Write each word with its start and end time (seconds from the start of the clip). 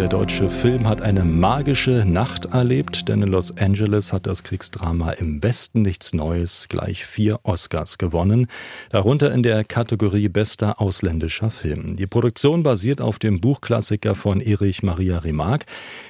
Der 0.00 0.08
deutsche 0.08 0.48
Film 0.48 0.88
hat 0.88 1.02
eine 1.02 1.26
magische 1.26 2.06
Nacht 2.06 2.46
erlebt, 2.46 3.06
denn 3.10 3.20
in 3.20 3.28
Los 3.28 3.54
Angeles 3.58 4.14
hat 4.14 4.26
das 4.26 4.42
Kriegsdrama 4.42 5.10
im 5.10 5.42
Westen 5.42 5.82
nichts 5.82 6.14
Neues 6.14 6.68
gleich 6.70 7.04
vier 7.04 7.40
Oscars 7.42 7.98
gewonnen, 7.98 8.46
darunter 8.88 9.30
in 9.30 9.42
der 9.42 9.62
Kategorie 9.62 10.30
bester 10.30 10.80
ausländischer 10.80 11.50
Film. 11.50 11.96
Die 11.96 12.06
Produktion 12.06 12.62
basiert 12.62 13.02
auf 13.02 13.18
dem 13.18 13.42
Buchklassiker 13.42 14.14
von 14.14 14.40
Erich 14.40 14.82
Maria 14.82 15.18
Remarque, 15.18 15.66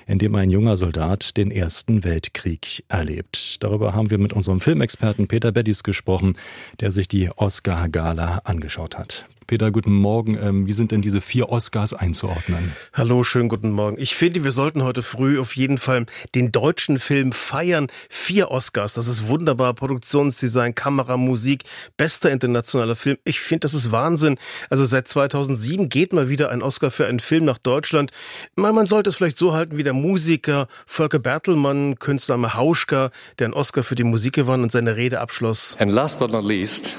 in 0.07 0.20
dem 0.20 0.36
ein 0.36 0.50
junger 0.50 0.77
Soldat 0.77 1.36
den 1.36 1.50
Ersten 1.50 2.04
Weltkrieg 2.04 2.84
erlebt. 2.86 3.57
Darüber 3.59 3.93
haben 3.93 4.12
wir 4.12 4.18
mit 4.18 4.32
unserem 4.32 4.61
Filmexperten 4.61 5.27
Peter 5.27 5.50
Beddis 5.50 5.83
gesprochen, 5.83 6.36
der 6.78 6.92
sich 6.92 7.09
die 7.09 7.28
Oscar-Gala 7.28 8.42
angeschaut 8.45 8.97
hat. 8.97 9.27
Peter, 9.50 9.72
guten 9.72 9.92
Morgen. 9.92 10.38
Ähm, 10.40 10.68
wie 10.68 10.72
sind 10.72 10.92
denn 10.92 11.02
diese 11.02 11.20
vier 11.20 11.48
Oscars 11.48 11.92
einzuordnen? 11.92 12.70
Hallo, 12.92 13.24
schönen 13.24 13.48
guten 13.48 13.72
Morgen. 13.72 13.96
Ich 13.98 14.14
finde, 14.14 14.45
wir 14.45 14.52
sollten 14.52 14.84
heute 14.84 15.02
früh 15.02 15.41
auf 15.41 15.56
jeden 15.56 15.77
Fall 15.77 16.06
den 16.36 16.52
deutschen 16.52 17.00
Film 17.00 17.32
feiern. 17.32 17.88
Vier 18.08 18.52
Oscars, 18.52 18.94
das 18.94 19.08
ist 19.08 19.27
wunderbar. 19.27 19.74
Produktionsdesign, 19.74 20.77
Kamera, 20.77 21.16
Musik, 21.16 21.64
bester 21.96 22.30
internationaler 22.30 22.94
Film. 22.94 23.18
Ich 23.24 23.41
finde, 23.41 23.62
das 23.62 23.74
ist 23.74 23.91
Wahnsinn. 23.91 24.38
Also 24.68 24.84
seit 24.84 25.08
2007 25.08 25.88
geht 25.88 26.12
mal 26.12 26.28
wieder 26.28 26.50
ein 26.50 26.62
Oscar 26.62 26.92
für 26.92 27.08
einen 27.08 27.19
Film 27.19 27.44
nach 27.44 27.58
Deutschland. 27.58 28.12
Man 28.55 28.86
sollte 28.86 29.10
es 29.10 29.16
vielleicht 29.16 29.36
so 29.36 29.52
halten 29.52 29.77
wie 29.77 29.82
der 29.82 29.94
Musiker 29.94 30.69
Volker 30.86 31.19
Bertelmann, 31.19 31.98
Künstler 31.98 32.41
Hauschka, 32.55 33.10
der 33.41 33.46
einen 33.46 33.55
Oscar 33.55 33.82
für 33.82 33.96
die 33.96 34.05
Musik 34.05 34.34
gewann 34.34 34.62
und 34.62 34.70
seine 34.70 34.94
Rede 34.94 35.19
abschloss. 35.19 35.77
And 35.80 35.91
last 35.91 36.20
but 36.20 36.30
not 36.30 36.44
least, 36.44 36.94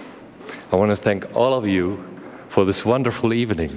I 0.69 0.75
want 0.75 0.93
to 0.93 1.01
thank 1.01 1.25
all 1.33 1.53
of 1.53 1.65
you 1.65 1.97
for 2.51 2.65
this 2.65 2.83
wonderful 2.83 3.33
evening. 3.33 3.71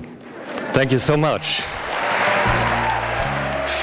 Thank 0.73 0.91
you 0.91 0.99
so 0.99 1.17
much. 1.17 1.63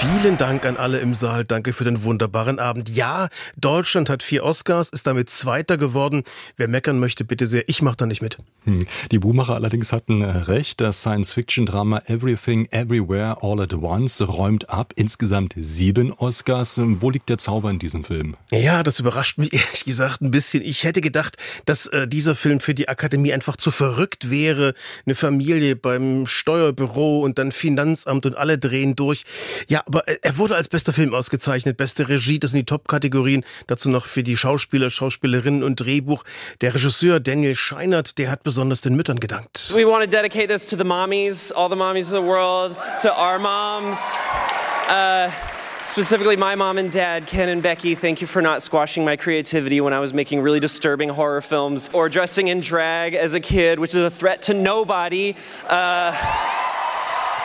Vielen 0.01 0.35
Dank 0.35 0.65
an 0.65 0.77
alle 0.77 0.97
im 0.97 1.13
Saal. 1.13 1.43
Danke 1.43 1.73
für 1.73 1.83
den 1.83 2.03
wunderbaren 2.03 2.57
Abend. 2.57 2.89
Ja, 2.89 3.29
Deutschland 3.55 4.09
hat 4.09 4.23
vier 4.23 4.43
Oscars, 4.43 4.89
ist 4.89 5.05
damit 5.05 5.29
Zweiter 5.29 5.77
geworden. 5.77 6.23
Wer 6.57 6.67
meckern 6.67 6.99
möchte, 6.99 7.23
bitte 7.23 7.45
sehr. 7.45 7.69
Ich 7.69 7.83
mache 7.83 7.97
da 7.97 8.07
nicht 8.07 8.19
mit. 8.19 8.39
Hm. 8.63 8.79
Die 9.11 9.19
Buchmacher 9.19 9.53
allerdings 9.53 9.93
hatten 9.93 10.23
äh, 10.23 10.25
recht. 10.25 10.81
Das 10.81 11.01
Science-Fiction-Drama 11.01 12.01
Everything 12.07 12.67
Everywhere 12.71 13.43
All 13.43 13.61
at 13.61 13.75
Once 13.75 14.19
räumt 14.27 14.71
ab. 14.71 14.91
Insgesamt 14.95 15.53
sieben 15.55 16.11
Oscars. 16.13 16.81
Wo 16.83 17.11
liegt 17.11 17.29
der 17.29 17.37
Zauber 17.37 17.69
in 17.69 17.77
diesem 17.77 18.03
Film? 18.03 18.35
Ja, 18.49 18.81
das 18.81 18.99
überrascht 18.99 19.37
mich 19.37 19.53
ehrlich 19.53 19.85
gesagt 19.85 20.21
ein 20.21 20.31
bisschen. 20.31 20.63
Ich 20.63 20.83
hätte 20.83 21.01
gedacht, 21.01 21.37
dass 21.65 21.85
äh, 21.85 22.07
dieser 22.07 22.33
Film 22.33 22.59
für 22.59 22.73
die 22.73 22.89
Akademie 22.89 23.33
einfach 23.33 23.55
zu 23.55 23.69
verrückt 23.69 24.31
wäre. 24.31 24.73
Eine 25.05 25.13
Familie 25.13 25.75
beim 25.75 26.25
Steuerbüro 26.25 27.19
und 27.19 27.37
dann 27.37 27.51
Finanzamt 27.51 28.25
und 28.25 28.35
alle 28.35 28.57
drehen 28.57 28.95
durch. 28.95 29.25
Ja, 29.67 29.83
aber 29.91 30.07
er 30.07 30.37
wurde 30.37 30.55
als 30.55 30.69
bester 30.69 30.93
Film 30.93 31.13
ausgezeichnet, 31.13 31.75
beste 31.75 32.07
Regie, 32.07 32.39
das 32.39 32.51
sind 32.51 32.59
die 32.59 32.65
Top-Kategorien. 32.65 33.43
Dazu 33.67 33.89
noch 33.89 34.05
für 34.05 34.23
die 34.23 34.37
Schauspieler, 34.37 34.89
Schauspielerinnen 34.89 35.63
und 35.63 35.81
Drehbuch. 35.81 36.23
Der 36.61 36.73
Regisseur 36.73 37.19
Daniel 37.19 37.55
Scheinert, 37.55 38.17
der 38.17 38.31
hat 38.31 38.43
besonders 38.43 38.79
den 38.79 38.95
Müttern 38.95 39.19
gedankt. 39.19 39.73
We 39.75 39.85
want 39.85 40.05
to 40.05 40.09
dedicate 40.09 40.47
this 40.47 40.65
to 40.65 40.77
the 40.77 40.85
mommies, 40.85 41.51
all 41.51 41.69
the 41.69 41.75
mommies 41.75 42.09
of 42.09 42.17
the 42.17 42.25
world, 42.25 42.77
to 43.01 43.09
our 43.09 43.37
moms. 43.37 44.17
Uh 44.89 45.29
Specifically, 45.83 46.37
my 46.37 46.53
mom 46.53 46.77
and 46.77 46.91
dad, 46.91 47.25
Ken 47.25 47.49
and 47.49 47.63
Becky, 47.63 47.95
thank 47.95 48.21
you 48.21 48.27
for 48.27 48.39
not 48.39 48.61
squashing 48.61 49.03
my 49.03 49.15
creativity 49.15 49.81
when 49.81 49.93
I 49.93 49.99
was 49.99 50.13
making 50.13 50.41
really 50.41 50.59
disturbing 50.59 51.09
horror 51.09 51.41
films 51.41 51.89
or 51.91 52.07
dressing 52.07 52.49
in 52.49 52.59
drag 52.59 53.15
as 53.15 53.33
a 53.33 53.39
kid, 53.39 53.79
which 53.79 53.95
is 53.95 54.05
a 54.05 54.11
threat 54.11 54.43
to 54.43 54.53
nobody. 54.53 55.35
Uh 55.67 56.60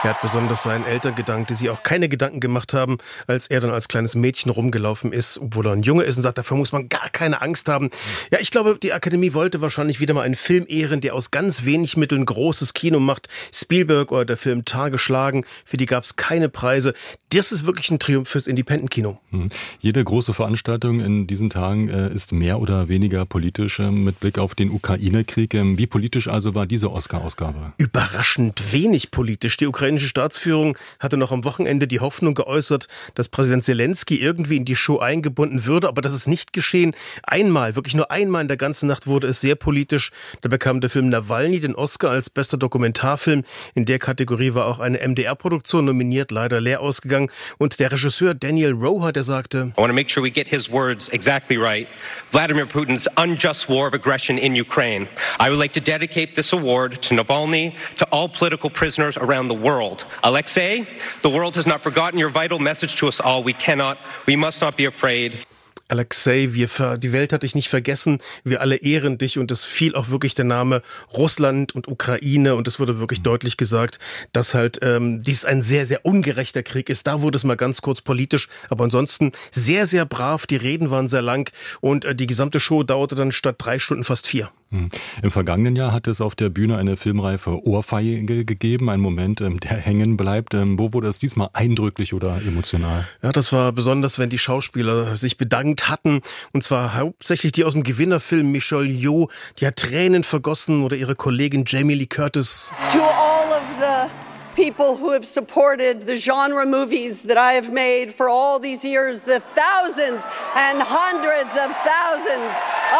er 0.02 0.10
hat 0.10 0.22
besonders 0.22 0.62
seinen 0.62 0.86
Eltern 0.86 1.14
gedankt, 1.14 1.50
die 1.50 1.54
sich 1.54 1.70
auch 1.70 1.82
keine 1.82 2.08
Gedanken 2.08 2.38
gemacht 2.38 2.74
haben, 2.74 2.98
als 3.26 3.48
er 3.48 3.60
dann 3.60 3.70
als 3.70 3.88
kleines 3.88 4.14
Mädchen 4.14 4.50
rumgelaufen 4.50 5.12
ist, 5.12 5.38
obwohl 5.38 5.66
er 5.66 5.72
ein 5.72 5.82
Junge 5.82 6.04
ist 6.04 6.16
und 6.16 6.22
sagt, 6.22 6.38
dafür 6.38 6.56
muss 6.56 6.70
man 6.70 6.88
gar 6.88 7.08
keine 7.08 7.42
Angst 7.42 7.68
haben. 7.68 7.90
Ja, 8.30 8.38
ich 8.38 8.50
glaube, 8.50 8.78
die 8.80 8.92
Akademie 8.92 9.32
wollte 9.32 9.60
wahrscheinlich 9.62 9.98
wieder 9.98 10.14
mal 10.14 10.22
einen 10.22 10.36
Film 10.36 10.64
ehren, 10.68 11.00
der 11.00 11.14
aus 11.14 11.30
ganz 11.30 11.64
wenig 11.64 11.96
Mitteln 11.96 12.24
großes 12.24 12.74
Kino 12.74 13.00
macht. 13.00 13.28
Spielberg 13.52 14.12
oder 14.12 14.24
der 14.24 14.36
Film 14.36 14.64
Tage 14.64 14.98
schlagen, 14.98 15.44
für 15.64 15.76
die 15.76 15.86
gab 15.86 16.04
es 16.04 16.16
keine 16.16 16.48
Preise. 16.48 16.94
Das 17.30 17.50
ist 17.50 17.66
wirklich 17.66 17.90
ein 17.90 17.98
Triumph 17.98 18.28
fürs 18.28 18.46
Independent-Kino. 18.46 19.18
Hm. 19.30 19.48
Jede 19.80 20.04
große 20.04 20.34
Veranstaltung 20.34 21.00
in 21.00 21.26
diesen 21.26 21.50
Tagen 21.50 21.88
äh, 21.88 22.12
ist 22.12 22.32
mehr 22.32 22.60
oder 22.60 22.88
weniger 22.88 23.24
politisch 23.24 23.80
äh, 23.80 23.90
mit 23.90 24.20
Blick 24.20 24.38
auf 24.38 24.54
den 24.54 24.70
Ukraine-Krieg. 24.70 25.54
Ähm, 25.54 25.78
wie 25.78 25.86
politisch 25.86 26.28
also 26.28 26.54
war 26.54 26.66
diese 26.66 26.92
Oscar-Ausgabe? 26.92 27.72
Überraschend 27.78 28.72
wenig 28.72 29.10
politisch. 29.10 29.56
Die 29.56 29.66
Ukraine 29.66 29.85
ukrainische 29.86 30.08
Staatsführung 30.08 30.76
hatte 30.98 31.16
noch 31.16 31.30
am 31.30 31.44
Wochenende 31.44 31.86
die 31.86 32.00
Hoffnung 32.00 32.34
geäußert, 32.34 32.88
dass 33.14 33.28
Präsident 33.28 33.64
Zelensky 33.64 34.16
irgendwie 34.16 34.56
in 34.56 34.64
die 34.64 34.74
Show 34.74 34.98
eingebunden 34.98 35.64
würde, 35.64 35.86
aber 35.86 36.02
das 36.02 36.12
ist 36.12 36.26
nicht 36.26 36.52
geschehen. 36.52 36.96
Einmal, 37.22 37.76
wirklich 37.76 37.94
nur 37.94 38.10
einmal 38.10 38.42
in 38.42 38.48
der 38.48 38.56
ganzen 38.56 38.88
Nacht 38.88 39.06
wurde 39.06 39.28
es 39.28 39.40
sehr 39.40 39.54
politisch. 39.54 40.10
Da 40.40 40.48
bekam 40.48 40.80
der 40.80 40.90
Film 40.90 41.08
Nawalny 41.08 41.60
den 41.60 41.76
Oscar 41.76 42.10
als 42.10 42.30
bester 42.30 42.56
Dokumentarfilm. 42.56 43.44
In 43.76 43.84
der 43.84 44.00
Kategorie 44.00 44.54
war 44.54 44.66
auch 44.66 44.80
eine 44.80 44.98
MDR-Produktion 45.06 45.84
nominiert, 45.84 46.32
leider 46.32 46.60
leer 46.60 46.80
ausgegangen. 46.80 47.30
Und 47.58 47.78
der 47.78 47.92
Regisseur 47.92 48.34
Daniel 48.34 48.72
Roha, 48.72 49.12
der 49.12 49.22
sagte, 49.22 49.72
I 49.76 49.80
want 49.80 49.90
to 49.90 49.94
make 49.94 50.10
sure 50.10 50.24
we 50.24 50.32
get 50.32 50.48
his 50.48 50.68
words 50.68 51.10
exactly 51.10 51.56
right. 51.56 51.86
Vladimir 52.32 52.66
Putin's 52.66 53.06
unjust 53.16 53.68
war 53.68 53.86
of 53.86 53.94
aggression 53.94 54.36
in 54.36 54.56
Ukraine. 54.60 55.06
I 55.38 55.48
would 55.48 55.60
like 55.60 55.74
to 55.74 55.80
dedicate 55.80 56.34
this 56.34 56.52
award 56.52 57.00
to 57.02 57.14
Navalny, 57.14 57.72
to 57.98 58.04
all 58.06 58.28
political 58.28 58.68
prisoners 58.68 59.16
around 59.16 59.46
the 59.46 59.54
world 59.54 59.75
world. 59.76 60.06
Alexei, 60.22 60.86
the 61.22 61.28
world 61.28 61.56
has 61.56 61.66
not 61.66 61.82
forgotten 61.82 62.18
your 62.18 62.30
vital 62.30 62.58
message 62.58 62.96
to 62.96 63.06
us 63.06 63.20
all. 63.20 63.44
We 63.44 63.52
cannot, 63.52 63.98
we 64.26 64.36
must 64.36 64.60
not 64.60 64.76
be 64.76 64.86
afraid. 64.86 65.46
Alexei, 65.88 66.48
wir 66.52 66.68
die 66.98 67.12
Welt 67.12 67.32
hat 67.32 67.44
dich 67.44 67.54
nicht 67.54 67.68
vergessen, 67.68 68.18
wir 68.42 68.60
alle 68.60 68.74
ehren 68.74 69.18
dich 69.18 69.38
und 69.38 69.52
es 69.52 69.64
fiel 69.64 69.94
auch 69.94 70.08
wirklich 70.08 70.34
der 70.34 70.44
Name 70.44 70.82
Russland 71.12 71.76
und 71.76 71.86
Ukraine 71.86 72.56
und 72.56 72.66
es 72.66 72.80
wurde 72.80 72.98
wirklich 72.98 73.22
deutlich 73.22 73.56
gesagt, 73.56 74.00
dass 74.32 74.54
halt 74.54 74.80
ähm, 74.82 75.22
dies 75.22 75.44
ein 75.44 75.62
sehr, 75.62 75.86
sehr 75.86 76.04
ungerechter 76.04 76.64
Krieg 76.64 76.90
ist. 76.90 77.06
Da 77.06 77.22
wurde 77.22 77.36
es 77.36 77.44
mal 77.44 77.56
ganz 77.56 77.82
kurz 77.82 78.00
politisch, 78.02 78.48
aber 78.68 78.82
ansonsten 78.82 79.30
sehr, 79.52 79.86
sehr 79.86 80.06
brav, 80.06 80.48
die 80.48 80.56
Reden 80.56 80.90
waren 80.90 81.08
sehr 81.08 81.22
lang 81.22 81.52
und 81.80 82.04
äh, 82.04 82.16
die 82.16 82.26
gesamte 82.26 82.58
Show 82.58 82.82
dauerte 82.82 83.14
dann 83.14 83.30
statt 83.30 83.54
drei 83.58 83.78
Stunden 83.78 84.02
fast 84.02 84.26
vier. 84.26 84.50
Hm. 84.70 84.88
Im 85.22 85.30
vergangenen 85.30 85.76
Jahr 85.76 85.92
hat 85.92 86.08
es 86.08 86.20
auf 86.20 86.34
der 86.34 86.48
Bühne 86.48 86.76
eine 86.76 86.96
filmreife 86.96 87.64
Ohrfeige 87.64 88.44
gegeben, 88.44 88.90
ein 88.90 88.98
Moment, 88.98 89.40
ähm, 89.40 89.60
der 89.60 89.76
hängen 89.76 90.16
bleibt. 90.16 90.54
Ähm, 90.54 90.76
wo 90.76 90.92
wurde 90.92 91.06
es 91.06 91.20
diesmal 91.20 91.50
eindrücklich 91.52 92.14
oder 92.14 92.42
emotional? 92.42 93.06
Ja, 93.22 93.30
das 93.30 93.52
war 93.52 93.70
besonders, 93.70 94.18
wenn 94.18 94.28
die 94.28 94.38
Schauspieler 94.38 95.14
sich 95.14 95.36
bedankt 95.36 95.88
hatten. 95.88 96.20
Und 96.52 96.64
zwar 96.64 96.96
hauptsächlich 96.96 97.52
die 97.52 97.64
aus 97.64 97.74
dem 97.74 97.84
Gewinnerfilm 97.84 98.50
Michelle 98.50 98.86
Yeoh, 98.86 99.28
die 99.60 99.66
hat 99.68 99.76
Tränen 99.76 100.24
vergossen 100.24 100.82
oder 100.82 100.96
ihre 100.96 101.14
Kollegin 101.14 101.64
Jamie 101.64 101.94
Lee 101.94 102.06
Curtis. 102.06 102.70
To 102.90 102.98
all 102.98 103.48
of 103.50 103.62
the 103.78 104.10
people 104.56 104.96
who 104.96 105.12
have 105.12 105.24
supported 105.24 106.06
the 106.08 106.16
genre 106.16 106.66
movies 106.66 107.22
that 107.22 107.36
I 107.36 107.52
have 107.52 107.70
made 107.70 108.12
for 108.12 108.28
all 108.28 108.58
these 108.58 108.84
years, 108.84 109.22
the 109.22 109.40
thousands 109.54 110.26
and 110.56 110.82
hundreds 110.82 111.52
of 111.54 111.70
thousands 111.84 112.50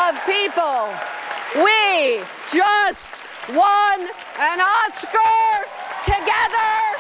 of 0.06 0.14
people. 0.26 1.15
We 1.56 2.20
just 2.52 3.08
won 3.48 3.98
an 4.38 4.60
Oscar 4.84 5.64
together. 6.04 6.96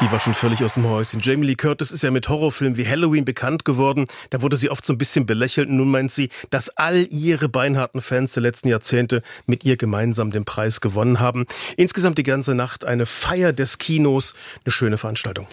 Die 0.00 0.12
war 0.12 0.20
schon 0.20 0.34
völlig 0.34 0.62
aus 0.62 0.74
dem 0.74 0.88
Häuschen. 0.88 1.20
Jamie 1.20 1.46
Lee 1.46 1.54
Curtis 1.56 1.90
ist 1.90 2.04
ja 2.04 2.12
mit 2.12 2.28
Horrorfilmen 2.28 2.76
wie 2.76 2.86
Halloween 2.86 3.24
bekannt 3.24 3.64
geworden. 3.64 4.06
Da 4.30 4.42
wurde 4.42 4.56
sie 4.56 4.70
oft 4.70 4.86
so 4.86 4.92
ein 4.92 4.98
bisschen 4.98 5.26
belächelt. 5.26 5.68
Nun 5.68 5.90
meint 5.90 6.12
sie, 6.12 6.28
dass 6.50 6.68
all 6.76 7.08
ihre 7.10 7.48
beinharten 7.48 8.00
Fans 8.00 8.32
der 8.34 8.44
letzten 8.44 8.68
Jahrzehnte 8.68 9.22
mit 9.46 9.64
ihr 9.64 9.76
gemeinsam 9.76 10.30
den 10.30 10.44
Preis 10.44 10.80
gewonnen 10.80 11.18
haben. 11.18 11.46
Insgesamt 11.76 12.18
die 12.18 12.22
ganze 12.22 12.54
Nacht 12.54 12.84
eine 12.84 13.06
Feier 13.06 13.52
des 13.52 13.78
Kinos. 13.78 14.34
Eine 14.64 14.72
schöne 14.72 14.98
Veranstaltung. 14.98 15.48